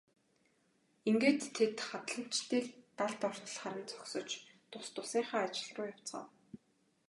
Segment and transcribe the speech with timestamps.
[1.09, 2.65] Ингээд тэд хадланчдыг
[2.97, 4.29] далд ортол харан зогсож
[4.71, 6.29] тус тусынхаа ажил руу явцгаав.